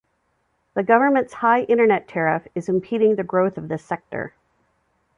[0.73, 4.33] The government's high internet tariff is impeding the growth of this sector.